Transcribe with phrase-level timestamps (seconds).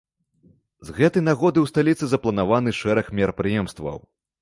[0.89, 4.07] З гэтай нагоды ў сталіцы запланаваны шэраг мерапрыемстваў.